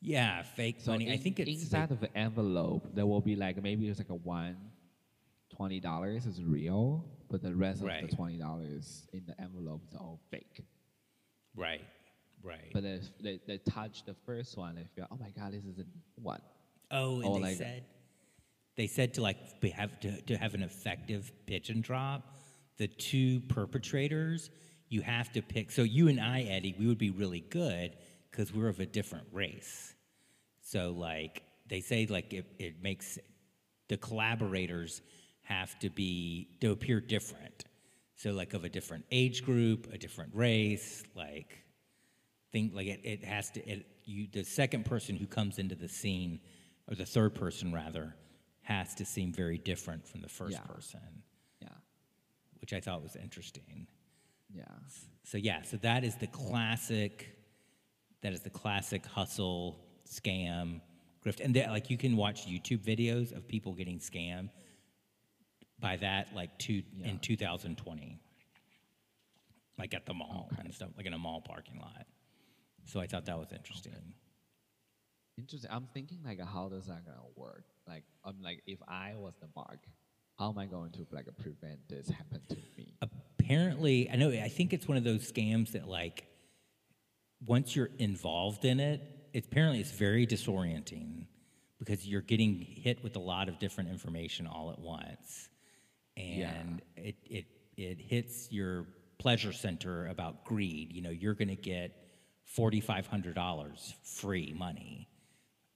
[0.00, 1.06] Yeah, fake so money.
[1.06, 4.10] In, I think it's inside of the envelope there will be like maybe it's like
[4.10, 4.56] a one
[5.54, 8.02] twenty dollars is real but the rest right.
[8.02, 10.62] of the twenty dollars in the envelope is all fake.
[11.56, 11.82] Right,
[12.46, 12.70] right.
[12.72, 15.78] But they, they, they touch the first one, they feel, oh my god, this is
[15.78, 15.84] a
[16.16, 16.40] what?
[16.90, 17.84] Oh, and or they like said
[18.76, 22.34] they said to like we have to, to have an effective pigeon drop,
[22.76, 24.50] the two perpetrators
[24.88, 25.70] you have to pick.
[25.70, 27.96] So you and I, Eddie, we would be really good
[28.30, 29.94] because we're of a different race.
[30.60, 33.18] So like they say, like it, it makes
[33.88, 35.00] the collaborators
[35.42, 37.64] have to be to appear different.
[38.16, 41.62] So like of a different age group, a different race, like
[42.56, 45.88] think like it, it has to it, you the second person who comes into the
[45.88, 46.40] scene
[46.88, 48.14] or the third person rather
[48.62, 50.74] has to seem very different from the first yeah.
[50.74, 51.22] person.
[51.60, 51.68] Yeah.
[52.62, 53.86] Which I thought was interesting.
[54.48, 54.64] Yeah.
[55.22, 57.36] So yeah, so that is the classic
[58.22, 60.80] that is the classic hustle scam
[61.22, 64.48] grift and like you can watch YouTube videos of people getting scammed
[65.78, 67.08] by that like two yeah.
[67.08, 68.18] in 2020
[69.78, 70.62] like at the mall okay.
[70.64, 72.06] and stuff like in a mall parking lot
[72.86, 73.92] So I thought that was interesting.
[75.36, 75.70] Interesting.
[75.70, 77.64] I'm thinking like, how does that gonna work?
[77.86, 79.80] Like, I'm like, if I was the mark,
[80.38, 82.96] how am I going to like prevent this happen to me?
[83.38, 84.30] Apparently, I know.
[84.30, 86.26] I think it's one of those scams that like
[87.44, 91.26] once you're involved in it, it's apparently it's very disorienting
[91.78, 95.48] because you're getting hit with a lot of different information all at once,
[96.16, 97.44] and it it
[97.76, 98.86] it hits your
[99.18, 100.92] pleasure center about greed.
[100.92, 102.05] You know, you're to get
[102.46, 105.08] forty five hundred dollars free money.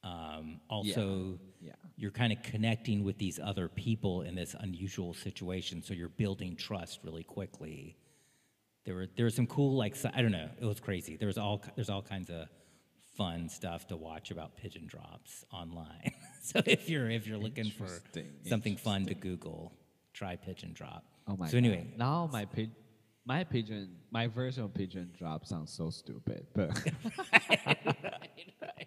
[0.02, 1.72] Um, also, Yeah.
[1.98, 6.56] you're kind of connecting with these other people in this unusual situation, so you're building
[6.56, 7.98] trust really quickly.
[8.86, 11.16] There were there was some cool like I don't know, it was crazy.
[11.16, 12.48] There was all there's all kinds of
[13.16, 16.12] fun stuff to watch about pigeon drops online.
[16.42, 17.88] so if you're if you're looking for
[18.46, 19.74] something fun to Google,
[20.14, 21.04] try pigeon drop.
[21.28, 21.98] Oh my So anyway, God.
[21.98, 22.70] now my pig,
[23.24, 26.70] my pigeon, my version of pigeon drop sounds so stupid, but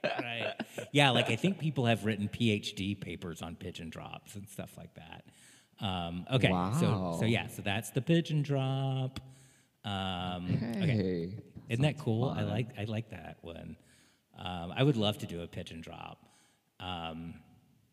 [0.03, 0.53] right.
[0.91, 4.93] Yeah, like I think people have written PhD papers on pigeon drops and stuff like
[4.95, 5.23] that.
[5.85, 9.19] Um, okay, so so yeah, so that's the pigeon drop.
[9.85, 10.45] Um,
[10.77, 11.35] okay,
[11.69, 12.29] isn't that sounds cool?
[12.29, 13.75] I like I like that one.
[14.37, 16.25] Um, I would love to do a pigeon drop.
[16.79, 17.35] Um,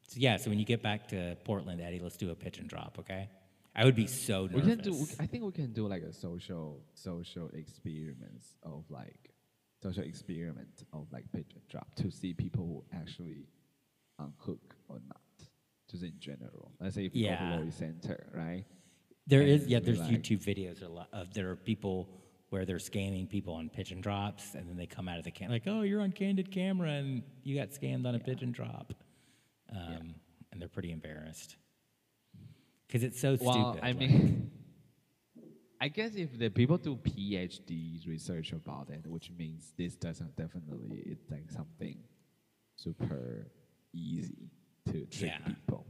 [0.08, 2.96] so yeah, so when you get back to Portland, Eddie, let's do a pigeon drop.
[2.98, 3.28] Okay,
[3.74, 4.54] I would be so nervous.
[4.56, 5.06] we can do.
[5.18, 9.30] I think we can do like a social social experiments of like
[9.82, 13.46] social experiment of like pigeon drop to see people who actually
[14.18, 15.20] unhook or not.
[15.90, 18.64] Just in general, let's say if you go to Lloyd Center, right?
[19.26, 19.80] There and is, yeah.
[19.80, 22.08] There's like- YouTube videos a lot of there are people
[22.50, 25.54] where they're scamming people on pigeon drops, and then they come out of the camera
[25.54, 28.92] like, "Oh, you're on candid camera, and you got scammed on a pigeon drop,"
[29.70, 30.14] um,
[30.50, 31.56] and they're pretty embarrassed
[32.90, 33.86] because it's so Well, stupid.
[33.88, 34.50] I mean,
[35.80, 41.02] I guess if the people do PhD research about it, which means this doesn't definitely
[41.06, 41.96] it's like something
[42.74, 43.46] super
[43.94, 44.50] easy
[44.86, 45.38] to trick Yeah.
[45.46, 45.86] people.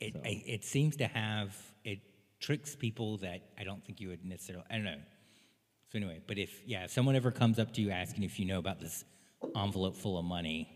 [0.00, 1.98] it, so- I, it seems to have it
[2.38, 4.64] tricks people that I don't think you would necessarily.
[4.70, 5.00] I don't know.
[5.90, 8.46] So anyway, but if yeah, if someone ever comes up to you asking if you
[8.46, 9.04] know about this
[9.56, 10.68] envelope full of money,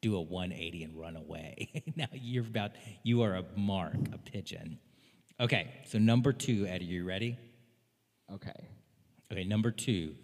[0.00, 1.82] do a 180 and run away.
[1.96, 4.78] now you're about you are a mark, a pigeon.
[5.38, 7.38] Okay, so number two, Eddie, you ready?
[8.32, 8.68] Okay.
[9.32, 10.14] Okay, number two,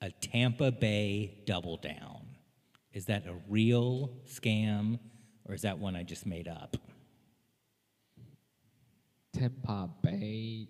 [0.00, 2.26] a Tampa Bay double down.
[2.92, 4.98] Is that a real scam
[5.46, 6.76] or is that one I just made up?
[9.32, 10.68] Tampa Bay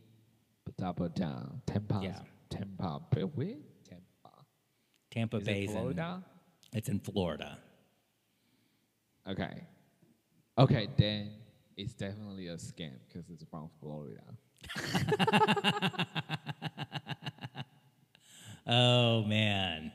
[0.79, 1.63] double down.
[1.67, 2.21] Tampa Yeah.
[2.51, 3.57] Tampa Bay where?
[3.89, 4.45] Tampa.
[5.11, 6.23] Tampa Is Bay's it Florida?
[6.73, 7.59] In, it's in Florida.
[9.31, 9.63] Okay.
[10.59, 11.31] Okay, then
[11.77, 14.23] it's definitely a scam because it's from Florida.
[18.67, 19.91] Oh man,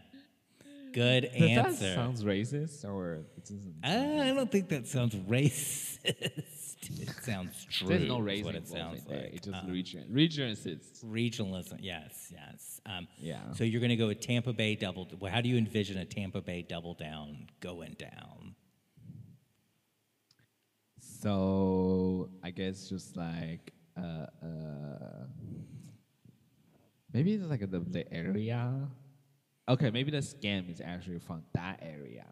[0.91, 3.75] good Does that sounds racist or it doesn't?
[3.83, 5.99] I don't think that sounds racist.
[6.03, 7.87] it sounds true.
[7.89, 9.21] There's no race what it sounds there.
[9.23, 9.33] like.
[9.35, 10.05] It's just Uh, region.
[10.11, 10.79] Regionalism.
[11.05, 11.77] regionalism.
[11.79, 12.81] Yes, yes.
[12.85, 13.51] Um, Yeah.
[13.53, 15.07] So you're going to go with Tampa Bay double.
[15.19, 18.55] Well, how do you envision a Tampa Bay double down going down?
[21.25, 25.25] So I guess just like uh, uh,
[27.11, 28.71] maybe it's like the, the area.
[29.67, 32.27] Okay, maybe the scam is actually from that area.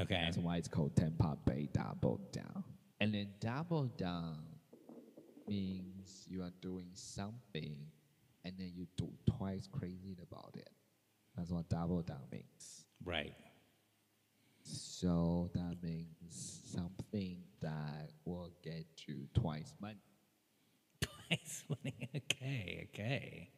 [0.00, 0.18] Okay.
[0.24, 2.64] That's why it's called Tampa Bay Double Down.
[3.00, 4.38] And then double down
[5.46, 7.76] means you are doing something
[8.46, 10.70] and then you do twice crazy about it.
[11.36, 12.86] That's what double down means.
[13.04, 13.34] Right.
[14.62, 19.98] So that means something that will get you twice money.
[21.00, 21.94] Twice money.
[22.32, 22.88] Okay.
[22.94, 23.50] Okay.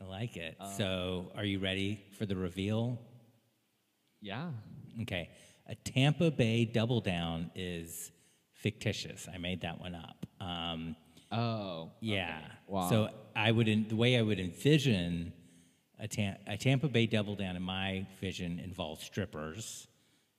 [0.00, 0.56] I like it.
[0.58, 2.98] Uh, so, are you ready for the reveal?
[4.20, 4.48] Yeah.
[5.02, 5.30] Okay.
[5.68, 8.10] A Tampa Bay double down is
[8.54, 9.28] fictitious.
[9.32, 10.26] I made that one up.
[10.44, 10.96] Um,
[11.32, 11.90] Oh.
[12.00, 12.40] yeah.
[12.66, 12.88] Wow.
[12.90, 15.32] So I would, en- the way I would envision
[15.98, 19.86] a, Tam- a Tampa Bay double down in my vision involves strippers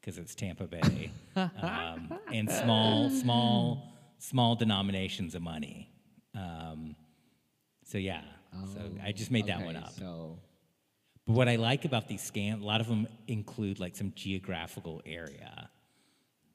[0.05, 5.89] because it's Tampa Bay um, and small, small, small denominations of money.
[6.35, 6.95] Um,
[7.83, 8.21] so yeah.
[8.73, 9.93] so I just made that one up.
[9.93, 10.37] So
[11.25, 15.01] But what I like about these scams, a lot of them include like some geographical
[15.05, 15.69] area.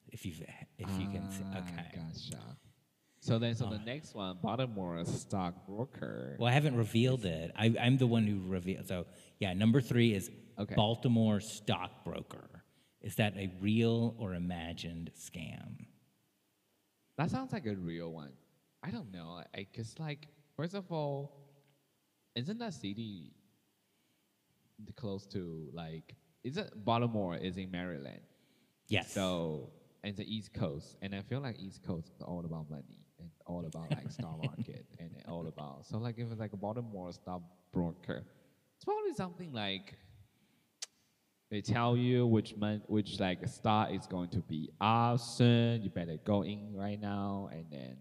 [0.07, 0.33] If you
[0.77, 1.87] if you can see, Ah, okay.
[1.95, 2.41] Gotcha.
[3.19, 6.37] So then, so the next one, Baltimore stockbroker.
[6.39, 7.51] Well, I haven't revealed it.
[7.55, 8.87] I, I'm the one who revealed.
[8.87, 9.05] So
[9.39, 10.75] yeah, number three is Okay.
[10.75, 12.60] Baltimore stockbroker.
[13.01, 15.85] Is that a real or imagined scam?
[17.17, 18.31] That sounds like a real one.
[18.83, 19.43] I don't know.
[19.55, 21.37] I, guess like first of all,
[22.35, 23.33] isn't that city
[24.95, 28.21] close to like is it Baltimore is in Maryland.
[28.87, 29.13] Yes.
[29.13, 29.69] So
[30.03, 33.29] and the East Coast, and I feel like East Coast is all about money and
[33.45, 35.85] all about like stock market and all about.
[35.85, 37.41] So like if it's like a Baltimore stock
[37.71, 38.23] broker,
[38.75, 39.95] it's probably something like
[41.51, 45.81] they tell you which month, which like stock is going to be up soon.
[45.83, 47.97] You better go in right now, and then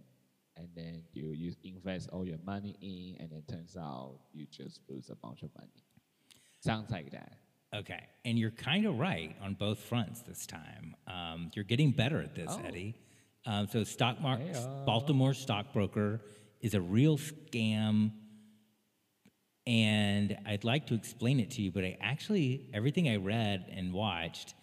[0.57, 4.80] and then you you invest all your money in, and it turns out you just
[4.88, 5.82] lose a bunch of money.
[6.61, 7.32] Sounds like that.
[7.74, 10.96] Okay, and you're kind of right on both fronts this time.
[11.07, 12.62] Um, you're getting better at this, Oh.
[12.64, 12.94] Eddie.
[13.46, 14.84] Um, so, stock mar- Hey-o.
[14.84, 16.20] Baltimore stockbroker
[16.61, 18.11] is a real scam,
[19.70, 23.92] and I'd like to explain it to you, but I actually everything I read and
[23.92, 24.54] watched,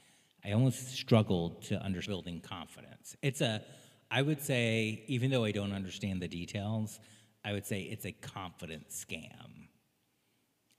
[0.43, 3.15] I almost struggled to under building confidence.
[3.21, 3.63] It's a,
[4.11, 6.99] I would say, even though I don't understand the details,
[7.45, 9.69] I would say it's a confident scam.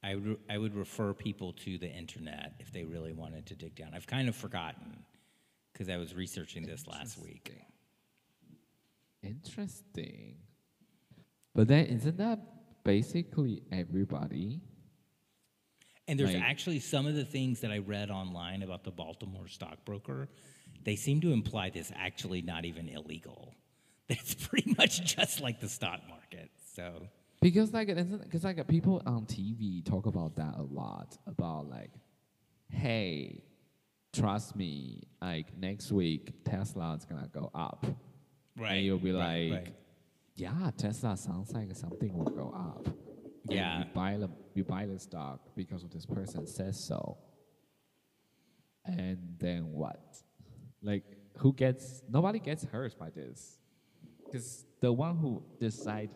[0.02, 3.76] I would, I would refer people to the internet if they really wanted to dig
[3.76, 3.92] down.
[3.94, 5.04] I've kind of forgotten
[5.72, 7.50] because I was researching this last week.
[9.22, 10.36] Interesting.
[11.54, 12.57] But then isn't that
[12.89, 14.62] basically everybody?
[16.07, 19.47] And there's Like- actually some of the things that I read online about the Baltimore
[19.47, 20.30] stockbroker,
[20.84, 23.55] they seem to imply this actually not even illegal.
[24.09, 26.51] That It's pretty much just like the stock market.
[26.74, 27.09] So,
[27.43, 31.91] Because like because like people on TV talk about that a lot about like,
[32.70, 33.45] hey,
[34.14, 37.84] trust me, like next week Tesla is gonna go up.
[38.59, 39.74] And you'll be right, like, right.
[40.39, 42.89] Yeah, Tesla sounds like something will go up.
[43.49, 43.80] Yeah.
[43.80, 47.18] you buy the you buy the stock because of this person says so.
[48.84, 50.01] And then what?
[50.80, 51.05] Like
[51.39, 53.59] who gets nobody gets hurt by this.
[54.24, 56.11] Because the one who decide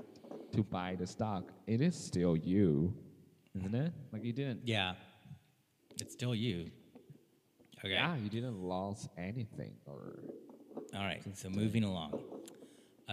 [0.52, 2.94] to buy the stock, it is still you,
[3.58, 3.92] isn't it?
[4.12, 4.94] Like you didn't yeah,
[6.00, 6.70] it's still you.
[7.80, 7.94] Okay.
[7.94, 10.22] yeah, you didn't lose anything or
[10.94, 11.20] All right.
[11.34, 12.20] So, moving along.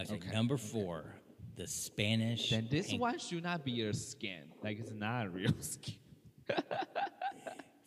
[0.04, 1.16] Okay, Okay, number four,
[1.56, 2.50] the Spanish.
[2.50, 4.44] then this one should not be a skin.
[4.64, 5.96] Like it's not a real skin.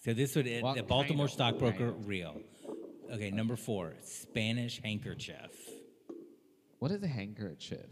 [0.00, 2.40] So this would Well, the Baltimore kind of, stockbroker kind real.
[3.12, 5.52] Okay, number four, Spanish handkerchief.
[6.78, 7.86] What is a handkerchief?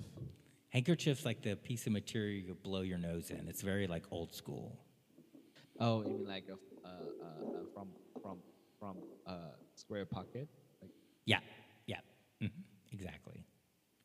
[0.70, 3.46] Handkerchief's like the piece of material you blow your nose in.
[3.48, 4.78] It's very like old school.
[5.78, 7.88] Oh, you mean like a, uh, uh, from
[8.22, 8.38] from
[8.78, 8.96] from
[9.26, 9.34] uh,
[9.74, 10.48] square pocket?
[10.80, 10.90] Like,
[11.26, 11.40] Yeah,
[11.86, 12.00] yeah,
[12.42, 12.50] mhm,
[12.92, 13.44] exactly.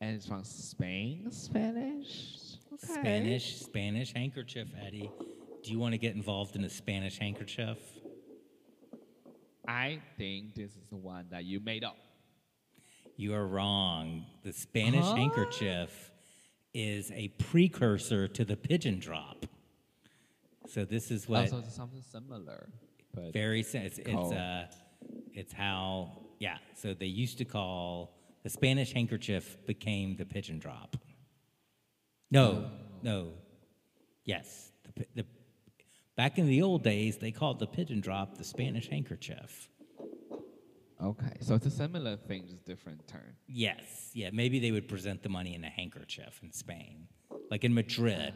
[0.02, 2.58] And it's from Spain, Spanish.
[2.74, 2.94] Okay.
[2.94, 5.12] Spanish, Spanish handkerchief, Eddie.
[5.64, 7.78] Do you want to get involved in a Spanish handkerchief?
[9.68, 11.98] I think this is the one that you made up.
[13.18, 14.26] You are wrong.
[14.44, 15.16] The Spanish Huh?
[15.16, 16.12] handkerchief
[16.74, 19.46] is a precursor to the pigeon drop.
[20.68, 22.68] So this is what Also, it's something similar,
[23.14, 24.68] but very si- it's it's uh
[25.34, 26.58] it's how yeah.
[26.76, 28.12] So they used to call
[28.46, 30.96] the Spanish handkerchief became the pigeon drop.
[32.30, 32.70] No,
[33.02, 33.32] no,
[34.24, 34.72] yes.
[34.96, 35.26] The, the
[36.16, 39.68] back in the old days they called the pigeon drop the Spanish handkerchief.
[41.04, 41.38] okay.
[41.40, 43.36] So it's a similar thing, just different turn.
[43.48, 44.30] Yes, yeah.
[44.32, 47.08] Maybe they would present the money in a handkerchief in Spain,
[47.50, 48.36] like in Madrid.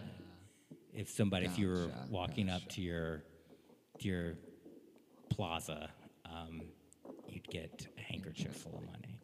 [0.91, 3.21] If somebody, if you were Gotcha, walking up to your
[3.99, 4.33] to your
[5.29, 5.91] plaza,
[6.25, 6.63] um,
[7.27, 9.18] you'd get a handkerchief full of money.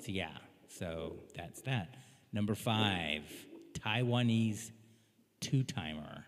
[0.00, 0.36] So yeah,
[0.68, 1.94] so that's that.
[2.32, 3.22] Number five,
[3.72, 4.70] Taiwanese
[5.40, 6.24] two timer.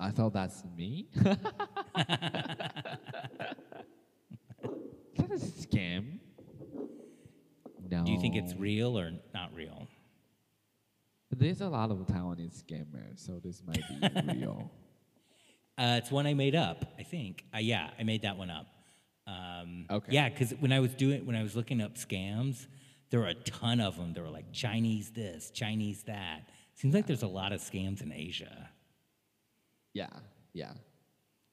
[0.00, 1.08] I thought that's me.
[1.16, 1.24] Is
[5.16, 6.18] that a scam?
[7.90, 8.04] No.
[8.04, 9.88] Do you think it's real or not real?
[11.30, 14.70] There's a lot of Taiwanese scammers, so this might be real.
[15.78, 17.44] Uh, it's one I made up, I think.
[17.54, 18.66] Uh, yeah, I made that one up.
[19.28, 20.12] Um, Okay.
[20.12, 22.66] Yeah, because when I was doing, when I was looking up scams,
[23.10, 24.12] there were a ton of them.
[24.14, 26.48] There were like Chinese this, Chinese that.
[26.74, 28.70] Seems like there's a lot of scams in Asia.
[29.94, 30.08] Yeah,
[30.52, 30.72] yeah.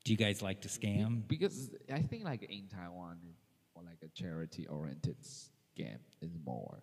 [0.03, 1.27] Do you guys like to scam?
[1.27, 3.17] Because I think like in Taiwan,
[3.75, 6.77] more like a charity-oriented scam is more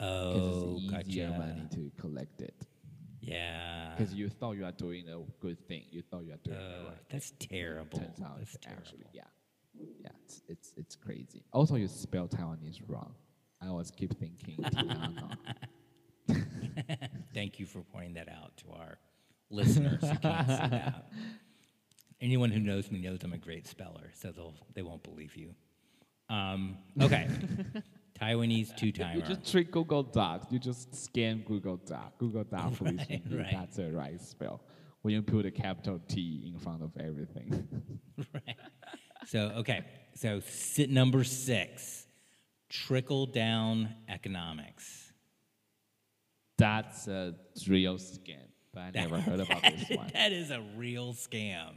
[0.00, 1.38] Oh, it's easier gotcha.
[1.38, 2.54] money to collect it.
[3.20, 3.94] Yeah.
[3.96, 6.84] Because you thought you are doing a good thing, you thought you are doing Uh,
[6.88, 7.08] right.
[7.10, 7.98] that's terrible.
[7.98, 8.82] Turns out That's terrible.
[8.82, 9.24] actually yeah,
[10.00, 10.08] yeah.
[10.24, 11.44] It's, it's it's crazy.
[11.52, 13.14] Also, you spell Taiwanese wrong.
[13.60, 14.64] I always keep thinking
[17.34, 18.98] Thank you for pointing that out to our
[19.50, 21.08] listeners who can't see that.
[22.20, 25.54] Anyone who knows me knows I'm a great speller, so they'll they won't believe you.
[26.28, 27.28] Um, okay,
[28.20, 30.48] Taiwanese two You just trick Google Docs.
[30.50, 32.18] You just scan Google Doc.
[32.18, 32.98] Google Doc, please.
[33.08, 33.48] Right, right.
[33.52, 34.60] That's the right spell.
[35.02, 37.66] when you put a capital T in front of everything.
[38.34, 38.56] right.
[39.28, 39.84] So, okay.
[40.14, 42.06] So, sit number six
[42.70, 45.12] trickle down economics.
[46.56, 47.34] That's a
[47.68, 48.36] real scam.
[48.72, 50.10] But I never heard about this one.
[50.14, 51.74] that is a real scam.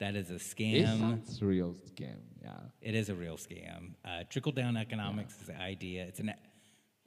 [0.00, 0.98] That is a It scam.
[0.98, 2.16] sounds real scam.
[2.42, 2.50] Yeah.
[2.80, 3.92] It is a real scam.
[4.04, 6.02] Uh, trickle down economics is an idea.
[6.04, 6.34] It's an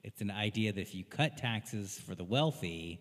[0.02, 3.00] it's an idea that if you cut taxes for the wealthy,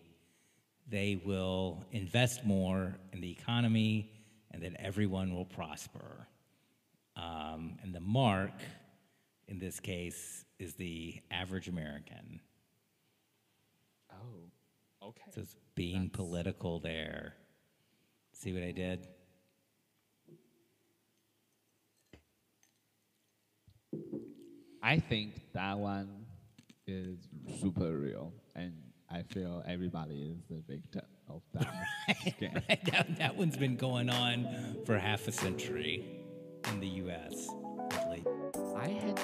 [0.89, 4.11] they will invest more in the economy,
[4.51, 6.27] and that everyone will prosper.
[7.15, 8.51] Um, and the mark,
[9.47, 12.41] in this case, is the average American.
[14.11, 15.07] Oh.
[15.09, 15.31] Okay.
[15.33, 17.33] So it's being political there.
[18.33, 19.07] See what I did?
[24.81, 26.25] I think that one
[26.85, 27.17] is
[27.59, 28.73] super real, and
[29.09, 31.73] I feel everybody is the victim of that
[32.09, 32.61] scam.
[32.91, 34.47] that, that one's been going on
[34.85, 36.24] for half a century
[36.71, 37.49] in the U.S.
[37.91, 38.27] at least.
[38.75, 39.19] I had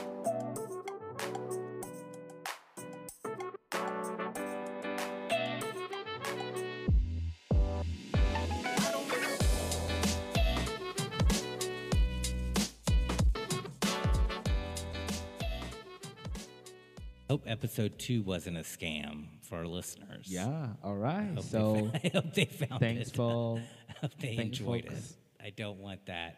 [17.30, 20.26] Hope episode two wasn't a scam for our listeners.
[20.28, 20.68] yeah.
[20.84, 21.32] All right.
[21.34, 23.16] Hope So they, I hope they found thanks it.
[23.16, 23.58] for
[23.90, 24.94] I hope they thanks, enjoyed it.
[25.42, 26.36] I don't want that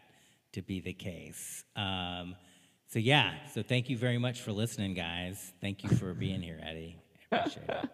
[0.54, 1.64] to be the case.
[1.76, 2.36] Um,
[2.88, 3.34] so yeah.
[3.54, 5.52] So thank you very much for listening, guys.
[5.62, 6.96] Thank you for being here, Eddie.
[7.32, 7.90] I appreciate it.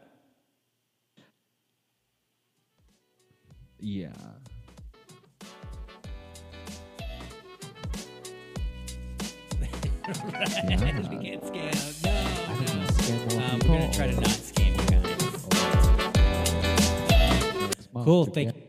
[3.80, 4.10] yeah.
[10.10, 12.02] we.
[12.04, 12.12] No.
[12.12, 15.48] I don't know, scam more Um, we're gonna try to not scam you guys.
[18.06, 18.26] Cool.
[18.26, 18.69] Thank get-